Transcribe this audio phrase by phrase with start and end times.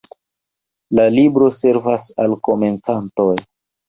[0.99, 3.29] La libro servas al komencantoj.